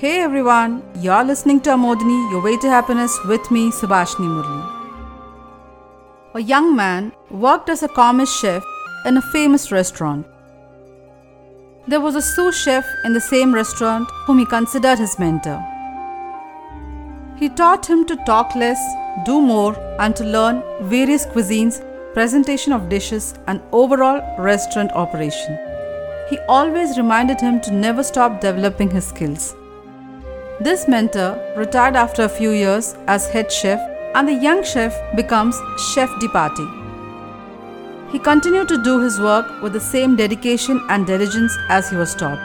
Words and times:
Hey 0.00 0.20
everyone, 0.20 0.84
you're 1.00 1.24
listening 1.24 1.60
to 1.62 1.70
Amodini, 1.70 2.30
your 2.30 2.40
way 2.40 2.56
to 2.58 2.70
happiness 2.70 3.18
with 3.24 3.50
me, 3.50 3.72
Subhashini 3.72 4.28
Murali. 4.34 4.62
A 6.34 6.40
young 6.40 6.76
man 6.76 7.10
worked 7.32 7.68
as 7.68 7.82
a 7.82 7.88
commis 7.88 8.32
chef 8.32 8.62
in 9.06 9.16
a 9.16 9.22
famous 9.32 9.72
restaurant. 9.72 10.24
There 11.88 12.00
was 12.00 12.14
a 12.14 12.22
sous 12.22 12.56
chef 12.62 12.86
in 13.04 13.12
the 13.12 13.20
same 13.20 13.52
restaurant 13.52 14.08
whom 14.24 14.38
he 14.38 14.46
considered 14.46 15.00
his 15.00 15.18
mentor. 15.18 15.58
He 17.36 17.48
taught 17.48 17.90
him 17.90 18.06
to 18.06 18.14
talk 18.24 18.54
less, 18.54 18.80
do 19.24 19.40
more, 19.40 19.76
and 19.98 20.14
to 20.14 20.22
learn 20.22 20.62
various 20.82 21.26
cuisines, 21.26 21.82
presentation 22.14 22.72
of 22.72 22.88
dishes, 22.88 23.34
and 23.48 23.60
overall 23.72 24.22
restaurant 24.38 24.92
operation. 24.92 25.58
He 26.30 26.38
always 26.48 26.96
reminded 26.96 27.40
him 27.40 27.60
to 27.62 27.72
never 27.72 28.04
stop 28.04 28.40
developing 28.40 28.92
his 28.92 29.08
skills. 29.08 29.56
This 30.60 30.88
mentor 30.88 31.38
retired 31.56 31.94
after 31.94 32.24
a 32.24 32.28
few 32.28 32.50
years 32.50 32.96
as 33.06 33.28
head 33.28 33.52
chef, 33.52 33.78
and 34.16 34.26
the 34.26 34.34
young 34.34 34.64
chef 34.64 34.92
becomes 35.14 35.56
chef 35.78 36.10
de 36.18 36.28
partie. 36.28 36.66
He 38.10 38.18
continued 38.18 38.66
to 38.68 38.82
do 38.82 38.98
his 39.00 39.20
work 39.20 39.62
with 39.62 39.72
the 39.72 39.80
same 39.80 40.16
dedication 40.16 40.80
and 40.88 41.06
diligence 41.06 41.56
as 41.68 41.90
he 41.90 41.96
was 41.96 42.12
taught. 42.16 42.40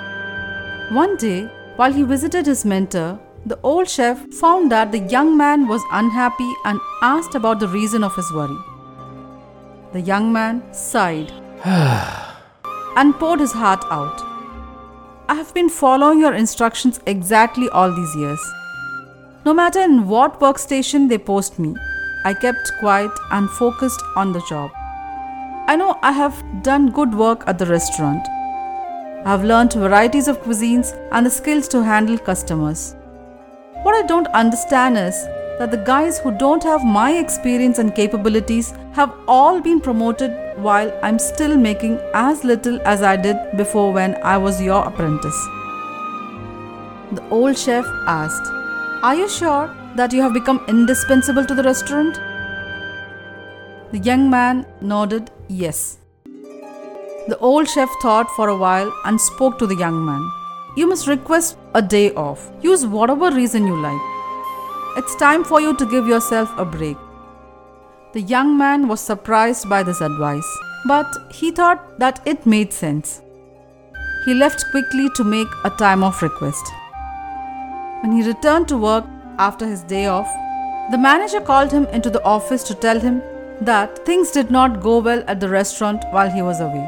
One 0.92 1.16
day, 1.18 1.46
while 1.76 1.92
he 1.92 2.04
visited 2.04 2.46
his 2.46 2.64
mentor, 2.66 3.20
the 3.48 3.60
old 3.64 3.90
chef 3.90 4.20
found 4.34 4.72
that 4.72 4.92
the 4.92 5.00
young 5.00 5.36
man 5.36 5.68
was 5.68 5.82
unhappy 5.92 6.52
and 6.66 6.80
asked 7.02 7.34
about 7.34 7.60
the 7.60 7.68
reason 7.68 8.04
of 8.04 8.16
his 8.16 8.32
worry. 8.32 8.60
The 9.94 10.02
young 10.02 10.32
man 10.32 10.62
sighed 10.72 11.32
and 11.66 13.16
poured 13.16 13.40
his 13.40 13.54
heart 13.54 13.84
out. 13.90 14.23
I 15.34 15.36
have 15.38 15.52
been 15.56 15.68
following 15.68 16.20
your 16.20 16.36
instructions 16.36 17.00
exactly 17.08 17.68
all 17.70 17.92
these 17.92 18.16
years. 18.16 18.40
No 19.44 19.52
matter 19.52 19.80
in 19.82 20.08
what 20.08 20.40
workstation 20.40 21.10
they 21.10 21.18
post 21.18 21.58
me, 21.58 21.76
I 22.24 22.36
kept 22.36 22.72
quiet 22.80 23.10
and 23.32 23.50
focused 23.50 24.00
on 24.16 24.32
the 24.32 24.44
job. 24.48 24.70
I 25.68 25.76
know 25.76 25.98
I 26.04 26.12
have 26.12 26.44
done 26.62 26.92
good 26.92 27.16
work 27.16 27.46
at 27.48 27.58
the 27.58 27.66
restaurant. 27.66 28.28
I 29.26 29.32
have 29.32 29.44
learned 29.44 29.74
varieties 29.74 30.28
of 30.28 30.40
cuisines 30.44 30.96
and 31.12 31.26
the 31.26 31.32
skills 31.32 31.68
to 31.70 31.84
handle 31.84 32.20
customers. 32.20 32.96
What 33.82 33.96
I 33.96 34.06
don't 34.06 34.28
understand 34.28 35.00
is 35.00 35.16
that 35.60 35.72
the 35.72 35.78
guys 35.78 36.20
who 36.20 36.32
don't 36.38 36.64
have 36.64 36.84
my 36.84 37.12
experience 37.18 37.80
and 37.80 37.96
capabilities 37.96 38.74
have 38.94 39.14
all 39.28 39.62
been 39.62 39.80
promoted 39.80 40.32
while 40.58 40.92
I'm 41.04 41.20
still 41.20 41.56
making 41.58 42.00
as 42.14 42.44
little 42.44 42.80
as 42.82 43.02
I 43.02 43.16
did 43.16 43.38
before 43.58 43.94
when 43.94 44.16
I 44.24 44.38
was 44.38 44.62
your 44.62 44.84
apprentice. 44.86 45.40
The 47.12 47.24
old 47.30 47.58
chef 47.58 47.86
asked, 48.08 48.52
Are 49.04 49.16
you 49.16 49.30
sure 49.30 49.76
that 49.96 50.12
you 50.12 50.22
have 50.22 50.34
become 50.34 50.64
indispensable 50.68 51.46
to 51.46 51.54
the 51.54 51.64
restaurant? 51.64 52.16
The 53.92 54.00
young 54.00 54.30
man 54.30 54.66
nodded 54.82 55.30
yes. 55.48 56.00
The 57.28 57.38
old 57.40 57.70
chef 57.70 57.90
thought 58.02 58.30
for 58.36 58.50
a 58.50 58.58
while 58.58 58.92
and 59.06 59.22
spoke 59.22 59.60
to 59.60 59.68
the 59.68 59.76
young 59.76 60.04
man. 60.04 60.28
You 60.76 60.88
must 60.88 61.08
request 61.08 61.58
a 61.76 61.82
day 61.82 62.12
off. 62.16 62.52
Use 62.62 62.86
whatever 62.86 63.30
reason 63.30 63.68
you 63.68 63.78
like. 63.80 64.13
It's 64.96 65.16
time 65.16 65.44
for 65.44 65.60
you 65.60 65.76
to 65.78 65.88
give 65.88 66.08
yourself 66.08 66.52
a 66.56 66.64
break. 66.64 66.98
The 68.14 68.22
young 68.22 68.56
man 68.56 68.88
was 68.88 69.02
surprised 69.02 69.68
by 69.68 69.82
this 69.82 70.02
advice, 70.02 70.46
but 70.88 71.08
he 71.32 71.50
thought 71.50 71.98
that 71.98 72.22
it 72.28 72.46
made 72.46 72.72
sense. 72.72 73.20
He 74.26 74.36
left 74.36 74.64
quickly 74.70 75.10
to 75.16 75.24
make 75.24 75.48
a 75.66 75.72
time 75.72 76.04
off 76.04 76.22
request. 76.22 76.72
When 78.02 78.12
he 78.12 78.28
returned 78.28 78.68
to 78.68 78.78
work 78.78 79.06
after 79.40 79.66
his 79.66 79.82
day 79.82 80.06
off, 80.06 80.32
the 80.92 81.00
manager 81.00 81.42
called 81.42 81.72
him 81.72 81.86
into 81.86 82.12
the 82.12 82.24
office 82.24 82.62
to 82.66 82.76
tell 82.76 83.00
him 83.00 83.24
that 83.62 84.06
things 84.06 84.30
did 84.30 84.52
not 84.52 84.80
go 84.80 85.00
well 85.00 85.24
at 85.26 85.40
the 85.40 85.50
restaurant 85.50 86.04
while 86.12 86.30
he 86.30 86.44
was 86.44 86.60
away. 86.60 86.88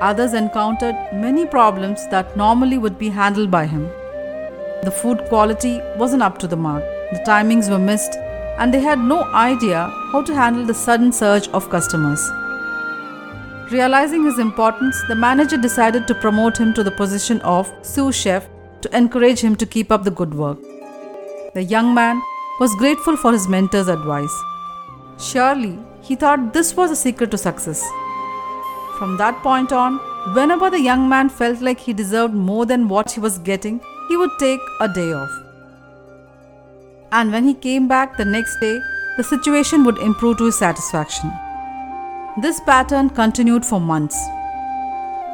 Others 0.00 0.34
encountered 0.34 0.94
many 1.12 1.46
problems 1.46 2.06
that 2.10 2.36
normally 2.36 2.78
would 2.78 2.96
be 2.96 3.08
handled 3.08 3.50
by 3.50 3.66
him. 3.66 3.90
The 4.82 4.90
food 4.90 5.24
quality 5.28 5.78
wasn't 5.96 6.22
up 6.22 6.38
to 6.38 6.46
the 6.46 6.56
mark, 6.56 6.82
the 7.12 7.22
timings 7.26 7.68
were 7.68 7.78
missed, 7.78 8.14
and 8.58 8.72
they 8.72 8.80
had 8.80 8.98
no 8.98 9.24
idea 9.24 9.88
how 10.10 10.22
to 10.22 10.34
handle 10.34 10.64
the 10.64 10.72
sudden 10.72 11.12
surge 11.12 11.48
of 11.48 11.68
customers. 11.68 12.30
Realizing 13.70 14.24
his 14.24 14.38
importance, 14.38 14.96
the 15.06 15.14
manager 15.14 15.58
decided 15.58 16.06
to 16.06 16.14
promote 16.14 16.58
him 16.58 16.72
to 16.74 16.82
the 16.82 16.90
position 16.90 17.42
of 17.42 17.72
sous 17.82 18.16
chef 18.16 18.48
to 18.80 18.96
encourage 18.96 19.40
him 19.40 19.54
to 19.56 19.66
keep 19.66 19.92
up 19.92 20.04
the 20.04 20.10
good 20.10 20.32
work. 20.32 20.58
The 21.52 21.62
young 21.62 21.94
man 21.94 22.22
was 22.58 22.74
grateful 22.76 23.18
for 23.18 23.32
his 23.32 23.48
mentor's 23.48 23.88
advice. 23.88 24.32
Surely, 25.18 25.78
he 26.00 26.16
thought 26.16 26.54
this 26.54 26.74
was 26.74 26.88
the 26.88 26.96
secret 26.96 27.30
to 27.32 27.38
success. 27.38 27.86
From 28.98 29.18
that 29.18 29.42
point 29.42 29.72
on, 29.72 29.98
whenever 30.34 30.70
the 30.70 30.80
young 30.80 31.08
man 31.08 31.28
felt 31.28 31.60
like 31.60 31.78
he 31.80 31.92
deserved 31.92 32.32
more 32.34 32.64
than 32.64 32.88
what 32.88 33.10
he 33.10 33.20
was 33.20 33.38
getting, 33.38 33.80
he 34.10 34.16
would 34.16 34.36
take 34.40 34.60
a 34.80 34.88
day 34.88 35.12
off. 35.12 35.34
And 37.12 37.30
when 37.30 37.44
he 37.44 37.54
came 37.54 37.86
back 37.86 38.16
the 38.16 38.24
next 38.24 38.58
day, 38.58 38.80
the 39.16 39.22
situation 39.22 39.84
would 39.84 39.98
improve 39.98 40.38
to 40.38 40.46
his 40.46 40.58
satisfaction. 40.58 41.32
This 42.36 42.58
pattern 42.58 43.10
continued 43.10 43.64
for 43.64 43.80
months. 43.80 44.18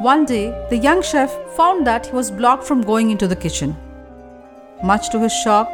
One 0.01 0.27
day, 0.27 0.51
the 0.69 0.77
young 0.77 1.01
chef 1.01 1.31
found 1.57 1.87
that 1.87 2.09
he 2.09 2.13
was 2.13 2.31
blocked 2.31 2.65
from 2.65 2.83
going 2.83 3.09
into 3.09 3.27
the 3.27 3.37
kitchen. 3.45 3.75
Much 4.85 5.09
to 5.11 5.21
his 5.21 5.33
shock, 5.33 5.71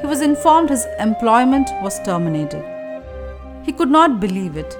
he 0.00 0.06
was 0.06 0.22
informed 0.22 0.70
his 0.70 0.86
employment 0.98 1.68
was 1.82 2.00
terminated. 2.02 2.64
He 3.62 3.72
could 3.72 3.90
not 3.90 4.20
believe 4.20 4.56
it. 4.56 4.78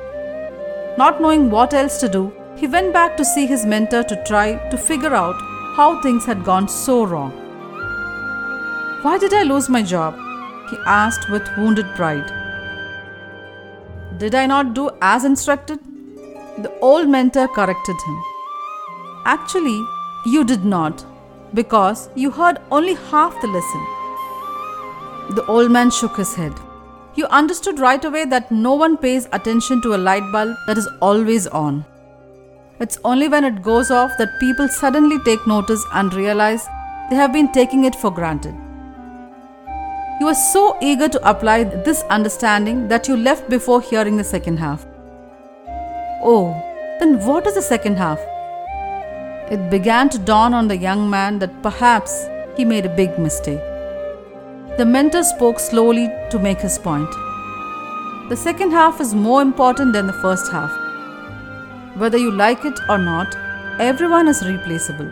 Not 0.97 1.21
knowing 1.21 1.51
what 1.51 1.75
else 1.75 2.01
to 2.01 2.09
do, 2.09 2.33
he 2.57 2.67
went 2.67 2.95
back 2.95 3.19
to 3.19 3.27
see 3.27 3.45
his 3.45 3.67
mentor 3.67 4.05
to 4.05 4.25
try 4.25 4.57
to 4.71 4.79
figure 4.79 5.15
out 5.15 5.37
how 5.77 6.01
things 6.01 6.25
had 6.25 6.45
gone 6.45 6.67
so 6.67 7.05
wrong. 7.05 7.48
Why 9.03 9.17
did 9.17 9.33
I 9.33 9.45
lose 9.45 9.69
my 9.69 9.83
job? 9.83 10.17
he 10.71 10.77
asked 10.85 11.31
with 11.31 11.49
wounded 11.57 11.87
pride. 11.95 12.31
Did 14.19 14.35
I 14.35 14.45
not 14.47 14.75
do 14.75 14.91
as 15.01 15.25
instructed? 15.25 15.79
The 16.65 16.73
old 16.81 17.09
mentor 17.09 17.47
corrected 17.47 17.95
him. 18.07 18.23
Actually, 19.25 19.81
you 20.27 20.45
did 20.45 20.65
not, 20.65 21.05
because 21.55 22.09
you 22.17 22.33
heard 22.33 22.59
only 22.73 22.95
half 22.95 23.41
the 23.41 23.47
lesson. 23.47 23.87
The 25.37 25.47
old 25.47 25.71
man 25.71 25.91
shook 25.93 26.17
his 26.17 26.35
head. 26.35 26.53
You 27.15 27.27
understood 27.27 27.79
right 27.79 28.05
away 28.05 28.25
that 28.25 28.51
no 28.51 28.75
one 28.75 28.97
pays 28.97 29.29
attention 29.33 29.81
to 29.83 29.95
a 29.95 30.05
light 30.11 30.33
bulb 30.33 30.57
that 30.67 30.77
is 30.77 30.89
always 31.01 31.47
on. 31.47 31.85
It's 32.81 32.99
only 33.05 33.29
when 33.29 33.45
it 33.45 33.63
goes 33.63 33.93
off 33.93 34.19
that 34.19 34.41
people 34.41 34.67
suddenly 34.69 35.19
take 35.25 35.47
notice 35.47 35.85
and 35.95 36.13
realize 36.15 36.67
they 37.11 37.17
have 37.17 37.33
been 37.33 37.53
taking 37.53 37.85
it 37.85 37.95
for 37.95 38.11
granted. 38.11 38.57
You 40.21 40.27
were 40.27 40.35
so 40.35 40.77
eager 40.81 41.09
to 41.09 41.31
apply 41.31 41.63
this 41.63 42.03
understanding 42.11 42.89
that 42.89 43.07
you 43.07 43.17
left 43.17 43.49
before 43.49 43.81
hearing 43.81 44.17
the 44.17 44.25
second 44.25 44.59
half. 44.59 44.85
Oh, 46.25 46.61
then 46.99 47.25
what 47.25 47.47
is 47.47 47.55
the 47.55 47.63
second 47.63 47.99
half? 47.99 48.19
It 49.49 49.71
began 49.71 50.09
to 50.11 50.19
dawn 50.19 50.55
on 50.55 50.67
the 50.67 50.77
young 50.77 51.09
man 51.09 51.39
that 51.39 51.63
perhaps 51.63 52.27
he 52.57 52.65
made 52.65 52.85
a 52.85 52.97
big 52.97 53.17
mistake. 53.17 53.61
The 54.77 54.85
mentor 54.85 55.23
spoke 55.23 55.61
slowly 55.61 56.09
to 56.31 56.39
make 56.41 56.61
his 56.61 56.79
point. 56.79 57.11
The 58.29 58.37
second 58.37 58.73
half 58.73 59.01
is 59.01 59.15
more 59.15 59.41
important 59.41 59.93
than 59.93 60.09
the 60.09 60.21
first 60.25 60.51
half. 60.51 60.71
Whether 61.97 62.19
you 62.19 62.33
like 62.33 62.65
it 62.65 62.79
or 62.89 62.99
not, 62.99 63.35
everyone 63.79 64.27
is 64.27 64.45
replaceable. 64.45 65.11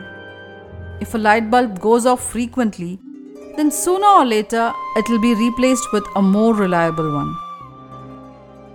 If 1.01 1.15
a 1.15 1.19
light 1.19 1.49
bulb 1.49 1.81
goes 1.81 2.07
off 2.07 2.21
frequently, 2.21 2.99
then 3.57 3.71
sooner 3.71 4.07
or 4.07 4.25
later 4.25 4.73
it 4.97 5.09
will 5.09 5.21
be 5.21 5.35
replaced 5.35 5.93
with 5.93 6.05
a 6.15 6.23
more 6.23 6.55
reliable 6.55 7.13
one. 7.13 7.35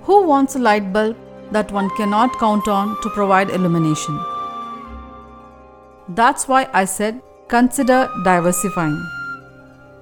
Who 0.04 0.24
wants 0.24 0.56
a 0.56 0.60
light 0.60 0.92
bulb 0.92 1.16
that 1.52 1.72
one 1.72 1.90
cannot 1.92 2.38
count 2.40 2.68
on 2.68 3.00
to 3.02 3.10
provide 3.10 3.50
illumination? 3.50 4.20
That's 6.10 6.48
why 6.48 6.68
I 6.74 6.86
said 6.86 7.22
consider 7.48 8.10
diversifying. 8.24 9.00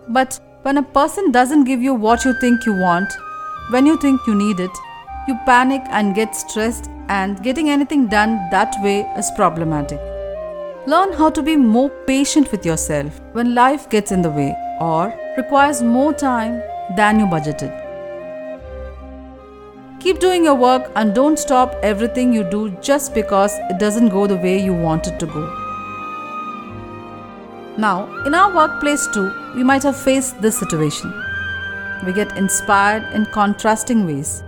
But 0.08 0.40
when 0.62 0.78
a 0.78 0.84
person 0.84 1.32
doesn't 1.32 1.66
give 1.66 1.82
you 1.82 1.94
what 1.94 2.24
you 2.24 2.34
think 2.40 2.66
you 2.66 2.74
want, 2.74 3.12
when 3.72 3.86
you 3.86 3.98
think 3.98 4.22
you 4.28 4.36
need 4.36 4.60
it, 4.60 4.72
you 5.28 5.38
panic 5.46 5.82
and 5.90 6.16
get 6.16 6.36
stressed 6.36 6.90
and 7.08 7.42
getting 7.44 7.70
anything 7.70 8.08
done 8.08 8.40
that 8.52 8.76
way 8.82 9.02
is 9.18 9.32
problematic. 9.36 10.00
Learn 10.88 11.14
how 11.14 11.30
to 11.30 11.44
be 11.44 11.56
more 11.56 11.90
patient 12.08 12.52
with 12.52 12.66
yourself 12.66 13.20
when 13.34 13.54
life 13.54 13.90
gets 13.90 14.12
in 14.12 14.22
the 14.22 14.30
way 14.30 14.56
or 14.80 15.14
requires 15.38 15.82
more 15.82 16.14
time 16.14 16.62
than 16.96 17.20
you 17.20 17.26
budgeted. 17.26 17.72
Keep 20.00 20.20
doing 20.20 20.46
your 20.46 20.56
work 20.56 20.92
and 20.96 21.14
don't 21.14 21.38
stop 21.38 21.76
everything 21.84 22.32
you 22.34 22.44
do 22.44 22.70
just 22.82 23.14
because 23.14 23.58
it 23.70 23.80
doesn't 23.80 24.10
go 24.10 24.28
the 24.28 24.38
way 24.38 24.58
you 24.58 24.74
want 24.74 25.08
it 25.08 25.20
to 25.20 25.26
go. 25.26 25.42
Now, 27.78 28.08
in 28.26 28.34
our 28.34 28.54
workplace 28.54 29.08
too, 29.14 29.32
we 29.56 29.64
might 29.64 29.84
have 29.84 29.98
faced 29.98 30.42
this 30.42 30.58
situation. 30.58 31.14
We 32.06 32.14
get 32.14 32.38
inspired 32.38 33.04
in 33.14 33.26
contrasting 33.28 34.06
ways. 34.06 34.44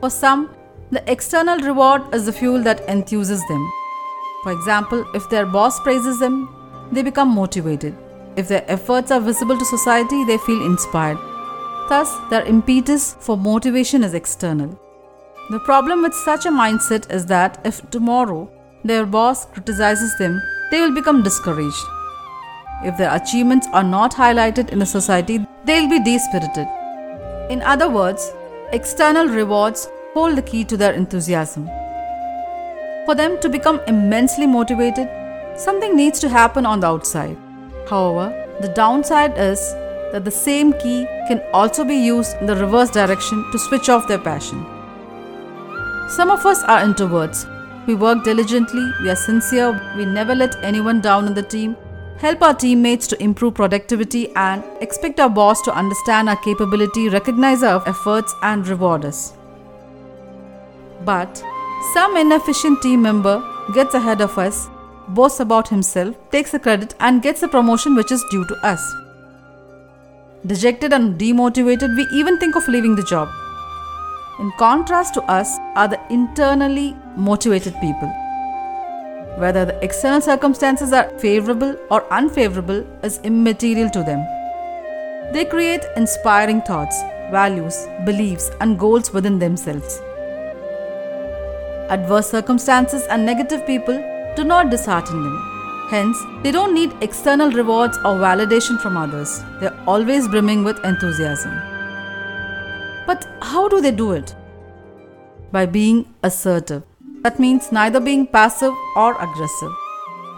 For 0.00 0.10
some, 0.10 0.54
the 0.90 1.02
external 1.10 1.58
reward 1.58 2.14
is 2.14 2.26
the 2.26 2.32
fuel 2.32 2.62
that 2.62 2.86
enthuses 2.86 3.40
them. 3.48 3.72
For 4.42 4.52
example, 4.52 5.04
if 5.14 5.28
their 5.30 5.46
boss 5.46 5.80
praises 5.80 6.18
them, 6.18 6.48
they 6.92 7.02
become 7.02 7.28
motivated. 7.28 7.94
If 8.36 8.48
their 8.48 8.64
efforts 8.68 9.10
are 9.10 9.20
visible 9.20 9.56
to 9.58 9.64
society, 9.64 10.24
they 10.24 10.38
feel 10.38 10.64
inspired. 10.66 11.18
Thus, 11.88 12.12
their 12.30 12.44
impetus 12.44 13.14
for 13.20 13.36
motivation 13.36 14.02
is 14.02 14.14
external. 14.14 14.80
The 15.50 15.60
problem 15.60 16.02
with 16.02 16.14
such 16.14 16.46
a 16.46 16.50
mindset 16.50 17.12
is 17.12 17.26
that 17.26 17.60
if 17.64 17.88
tomorrow 17.90 18.50
their 18.82 19.06
boss 19.06 19.44
criticizes 19.46 20.16
them, 20.18 20.40
they 20.70 20.80
will 20.80 20.94
become 20.94 21.22
discouraged. 21.22 21.84
If 22.82 22.96
their 22.96 23.14
achievements 23.14 23.68
are 23.72 23.84
not 23.84 24.14
highlighted 24.14 24.70
in 24.70 24.78
the 24.78 24.86
society, 24.86 25.46
they'll 25.64 25.88
be 25.88 26.02
dispirited. 26.02 26.66
In 27.50 27.62
other 27.62 27.88
words, 27.88 28.32
external 28.72 29.26
rewards 29.28 29.88
hold 30.14 30.36
the 30.36 30.42
key 30.42 30.64
to 30.64 30.76
their 30.76 30.94
enthusiasm. 30.94 31.66
For 33.04 33.14
them 33.14 33.38
to 33.40 33.48
become 33.48 33.80
immensely 33.86 34.46
motivated, 34.46 35.08
something 35.56 35.94
needs 35.94 36.18
to 36.20 36.28
happen 36.28 36.64
on 36.66 36.80
the 36.80 36.86
outside. 36.86 37.36
However, 37.88 38.56
the 38.60 38.68
downside 38.68 39.36
is 39.36 39.60
that 40.12 40.24
the 40.24 40.30
same 40.30 40.72
key 40.74 41.06
can 41.28 41.42
also 41.52 41.84
be 41.84 41.96
used 41.96 42.36
in 42.40 42.46
the 42.46 42.56
reverse 42.56 42.90
direction 42.90 43.44
to 43.52 43.58
switch 43.58 43.88
off 43.88 44.08
their 44.08 44.18
passion. 44.18 44.64
Some 46.08 46.30
of 46.30 46.46
us 46.46 46.62
are 46.64 46.82
introverts. 46.82 47.50
We 47.86 47.94
work 47.94 48.24
diligently, 48.24 48.90
we 49.02 49.10
are 49.10 49.16
sincere, 49.16 49.80
we 49.96 50.06
never 50.06 50.34
let 50.34 50.54
anyone 50.62 51.00
down 51.00 51.26
in 51.26 51.34
the 51.34 51.42
team, 51.42 51.76
help 52.18 52.42
our 52.42 52.54
teammates 52.54 53.06
to 53.08 53.22
improve 53.22 53.54
productivity, 53.54 54.28
and 54.36 54.64
expect 54.80 55.20
our 55.20 55.28
boss 55.28 55.60
to 55.62 55.74
understand 55.74 56.28
our 56.28 56.36
capability, 56.36 57.08
recognize 57.08 57.62
our 57.62 57.86
efforts, 57.88 58.34
and 58.42 58.66
reward 58.68 59.04
us. 59.04 59.34
But 61.04 61.44
some 61.92 62.16
inefficient 62.16 62.80
team 62.80 63.02
member 63.02 63.42
gets 63.74 63.94
ahead 63.94 64.22
of 64.22 64.38
us, 64.38 64.68
boasts 65.08 65.40
about 65.40 65.68
himself, 65.68 66.14
takes 66.30 66.50
the 66.50 66.58
credit, 66.58 66.94
and 67.00 67.22
gets 67.22 67.40
the 67.40 67.48
promotion 67.48 67.94
which 67.94 68.12
is 68.12 68.24
due 68.30 68.44
to 68.46 68.54
us. 68.66 68.80
Dejected 70.46 70.92
and 70.92 71.18
demotivated, 71.18 71.96
we 71.96 72.06
even 72.18 72.38
think 72.38 72.56
of 72.56 72.68
leaving 72.68 72.94
the 72.94 73.02
job. 73.02 73.28
In 74.38 74.52
contrast 74.58 75.14
to 75.14 75.22
us 75.22 75.56
are 75.74 75.88
the 75.88 76.00
internally 76.10 76.96
motivated 77.16 77.74
people. 77.80 78.08
Whether 79.38 79.64
the 79.64 79.82
external 79.82 80.20
circumstances 80.20 80.92
are 80.92 81.08
favorable 81.18 81.76
or 81.90 82.04
unfavorable 82.12 82.86
is 83.02 83.18
immaterial 83.24 83.90
to 83.90 84.02
them. 84.02 84.24
They 85.32 85.44
create 85.44 85.84
inspiring 85.96 86.62
thoughts, 86.62 87.00
values, 87.30 87.86
beliefs, 88.04 88.50
and 88.60 88.78
goals 88.78 89.12
within 89.12 89.38
themselves. 89.38 90.00
Adverse 91.88 92.30
circumstances 92.30 93.02
and 93.04 93.24
negative 93.24 93.66
people 93.66 94.13
do 94.36 94.44
not 94.44 94.70
dishearten 94.70 95.22
them. 95.22 95.86
Hence, 95.90 96.18
they 96.42 96.50
don't 96.50 96.74
need 96.74 96.92
external 97.00 97.50
rewards 97.50 97.98
or 97.98 98.16
validation 98.16 98.80
from 98.80 98.96
others. 98.96 99.42
They're 99.60 99.78
always 99.86 100.26
brimming 100.28 100.64
with 100.64 100.84
enthusiasm. 100.84 101.52
But 103.06 103.26
how 103.42 103.68
do 103.68 103.80
they 103.80 103.90
do 103.90 104.12
it? 104.12 104.34
By 105.52 105.66
being 105.66 106.06
assertive. 106.22 106.82
That 107.22 107.38
means 107.38 107.70
neither 107.70 108.00
being 108.00 108.26
passive 108.26 108.72
or 108.96 109.14
aggressive. 109.22 109.72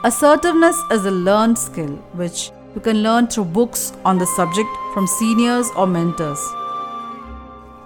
Assertiveness 0.04 0.76
is 0.90 1.04
a 1.04 1.10
learned 1.10 1.58
skill 1.58 1.96
which 2.12 2.50
you 2.74 2.80
can 2.80 3.02
learn 3.02 3.26
through 3.26 3.46
books 3.46 3.92
on 4.04 4.18
the 4.18 4.26
subject 4.26 4.68
from 4.92 5.06
seniors 5.06 5.70
or 5.76 5.86
mentors. 5.86 6.44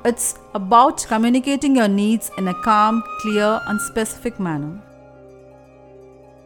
It's 0.04 0.38
about 0.54 1.06
communicating 1.06 1.76
your 1.76 1.88
needs 1.88 2.30
in 2.38 2.48
a 2.48 2.54
calm, 2.62 3.02
clear, 3.20 3.60
and 3.66 3.80
specific 3.80 4.40
manner. 4.40 4.80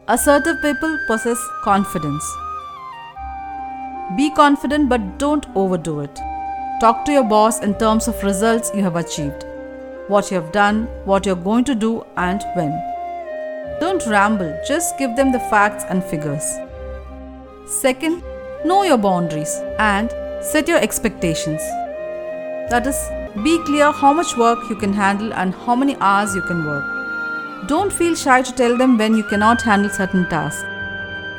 Assertive 0.07 0.61
people 0.61 0.99
possess 1.07 1.39
confidence. 1.63 2.23
Be 4.15 4.29
confident 4.29 4.87
but 4.87 5.17
don't 5.17 5.47
overdo 5.55 6.01
it. 6.01 6.19
Talk 6.79 7.05
to 7.05 7.11
your 7.11 7.23
boss 7.23 7.63
in 7.63 7.73
terms 7.79 8.07
of 8.07 8.23
results 8.23 8.69
you 8.75 8.83
have 8.83 8.97
achieved 8.97 9.45
what 10.07 10.29
you 10.29 10.39
have 10.39 10.51
done, 10.51 10.83
what 11.05 11.25
you're 11.25 11.35
going 11.35 11.63
to 11.63 11.73
do, 11.73 12.05
and 12.17 12.43
when. 12.53 12.69
Don't 13.79 14.05
ramble, 14.05 14.55
just 14.67 14.95
give 14.99 15.15
them 15.15 15.31
the 15.31 15.39
facts 15.39 15.83
and 15.89 16.03
figures. 16.03 16.45
Second, 17.65 18.21
know 18.63 18.83
your 18.83 18.99
boundaries 18.99 19.55
and 19.79 20.11
set 20.43 20.67
your 20.67 20.77
expectations. 20.77 21.61
That 22.69 22.85
is, 22.85 22.95
be 23.43 23.57
clear 23.65 23.91
how 23.91 24.13
much 24.13 24.37
work 24.37 24.69
you 24.69 24.75
can 24.75 24.93
handle 24.93 25.33
and 25.33 25.55
how 25.55 25.75
many 25.75 25.95
hours 25.95 26.35
you 26.35 26.43
can 26.43 26.63
work. 26.63 26.94
Don't 27.67 27.91
feel 27.91 28.15
shy 28.15 28.41
to 28.41 28.53
tell 28.53 28.77
them 28.77 28.97
when 28.97 29.15
you 29.15 29.23
cannot 29.23 29.61
handle 29.61 29.89
certain 29.89 30.27
tasks. 30.29 30.63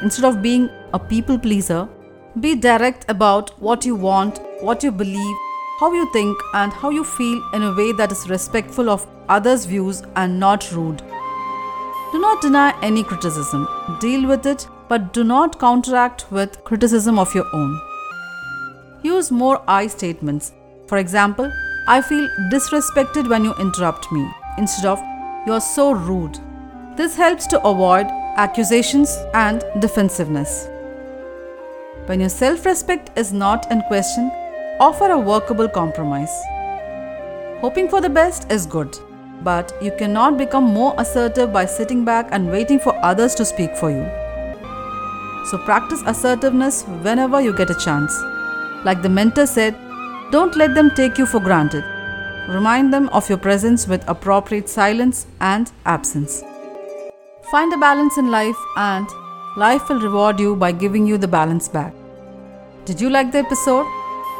Instead 0.02 0.24
of 0.24 0.42
being 0.42 0.68
a 0.92 0.98
people 0.98 1.38
pleaser, 1.38 1.88
be 2.40 2.54
direct 2.54 3.04
about 3.08 3.50
what 3.60 3.84
you 3.84 3.94
want, 3.94 4.40
what 4.60 4.82
you 4.82 4.90
believe, 4.90 5.36
how 5.78 5.92
you 5.92 6.10
think 6.12 6.36
and 6.54 6.72
how 6.72 6.90
you 6.90 7.04
feel 7.04 7.42
in 7.52 7.62
a 7.62 7.74
way 7.74 7.92
that 7.92 8.10
is 8.10 8.28
respectful 8.28 8.90
of 8.90 9.06
others' 9.28 9.66
views 9.66 10.02
and 10.16 10.40
not 10.40 10.72
rude. 10.72 11.02
Do 12.12 12.18
not 12.20 12.40
deny 12.42 12.74
any 12.82 13.02
criticism, 13.02 13.68
deal 14.00 14.26
with 14.26 14.46
it, 14.46 14.66
but 14.88 15.12
do 15.12 15.22
not 15.22 15.60
counteract 15.60 16.26
with 16.30 16.64
criticism 16.64 17.18
of 17.18 17.34
your 17.34 17.46
own. 17.52 17.80
Use 19.02 19.30
more 19.30 19.62
I 19.68 19.86
statements. 19.86 20.52
For 20.88 20.98
example, 20.98 21.52
I 21.88 22.00
feel 22.00 22.28
disrespected 22.50 23.28
when 23.28 23.44
you 23.44 23.54
interrupt 23.60 24.10
me, 24.10 24.28
instead 24.58 24.86
of 24.86 24.98
you're 25.46 25.60
so 25.60 25.92
rude. 25.92 26.38
This 26.96 27.16
helps 27.16 27.46
to 27.48 27.62
avoid 27.62 28.06
accusations 28.36 29.16
and 29.32 29.64
defensiveness. 29.78 30.68
When 32.06 32.20
your 32.20 32.28
self 32.28 32.66
respect 32.66 33.16
is 33.16 33.32
not 33.32 33.70
in 33.70 33.80
question, 33.82 34.30
offer 34.80 35.10
a 35.10 35.18
workable 35.18 35.68
compromise. 35.68 36.34
Hoping 37.60 37.88
for 37.88 38.00
the 38.00 38.10
best 38.10 38.50
is 38.50 38.66
good, 38.66 38.96
but 39.42 39.72
you 39.80 39.92
cannot 39.96 40.36
become 40.36 40.64
more 40.64 40.94
assertive 40.98 41.52
by 41.52 41.64
sitting 41.64 42.04
back 42.04 42.28
and 42.32 42.50
waiting 42.50 42.80
for 42.80 42.94
others 43.04 43.34
to 43.36 43.44
speak 43.44 43.76
for 43.76 43.90
you. 43.90 44.04
So 45.50 45.58
practice 45.64 46.02
assertiveness 46.06 46.82
whenever 47.02 47.40
you 47.40 47.56
get 47.56 47.70
a 47.70 47.78
chance. 47.78 48.12
Like 48.84 49.00
the 49.02 49.08
mentor 49.08 49.46
said, 49.46 49.76
don't 50.32 50.56
let 50.56 50.74
them 50.74 50.90
take 50.96 51.18
you 51.18 51.26
for 51.26 51.38
granted. 51.38 51.84
Remind 52.48 52.92
them 52.94 53.08
of 53.08 53.28
your 53.28 53.38
presence 53.38 53.88
with 53.88 54.08
appropriate 54.08 54.68
silence 54.68 55.26
and 55.40 55.70
absence. 55.84 56.42
Find 57.50 57.72
a 57.72 57.76
balance 57.76 58.18
in 58.18 58.30
life, 58.30 58.56
and 58.76 59.08
life 59.56 59.88
will 59.88 60.00
reward 60.00 60.38
you 60.38 60.54
by 60.56 60.72
giving 60.72 61.06
you 61.06 61.18
the 61.18 61.28
balance 61.28 61.68
back. 61.68 61.92
Did 62.84 63.00
you 63.00 63.10
like 63.10 63.32
the 63.32 63.38
episode? 63.38 63.86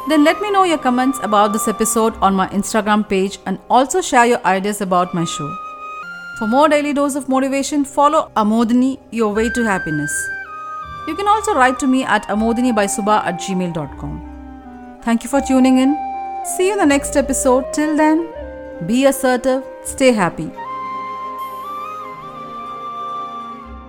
Then 0.07 0.23
let 0.23 0.41
me 0.41 0.51
know 0.51 0.63
your 0.63 0.77
comments 0.77 1.19
about 1.21 1.51
this 1.51 1.67
episode 1.67 2.13
on 2.21 2.33
my 2.33 2.47
Instagram 2.47 3.07
page 3.09 3.39
and 3.45 3.59
also 3.69 3.99
share 3.99 4.25
your 4.25 4.45
ideas 4.45 4.79
about 4.79 5.13
my 5.13 5.25
show. 5.25 5.53
For 6.39 6.47
more 6.47 6.69
daily 6.69 6.93
dose 6.93 7.15
of 7.15 7.27
motivation, 7.27 7.83
follow 7.83 8.31
Amodini, 8.37 8.99
your 9.11 9.33
way 9.33 9.49
to 9.49 9.63
happiness. 9.65 10.11
You 11.07 11.15
can 11.15 11.27
also 11.27 11.55
write 11.55 11.79
to 11.79 11.87
me 11.87 12.03
at 12.03 12.27
amodinibysuba 12.27 13.25
at 13.25 13.39
gmail.com. 13.39 14.99
Thank 15.03 15.23
you 15.23 15.29
for 15.29 15.41
tuning 15.41 15.79
in. 15.79 16.06
See 16.55 16.67
you 16.67 16.73
in 16.73 16.79
the 16.79 16.85
next 16.85 17.17
episode. 17.17 17.73
Till 17.73 17.97
then, 17.97 18.29
be 18.85 19.05
assertive, 19.05 19.63
stay 19.83 20.13
happy. 20.13 20.49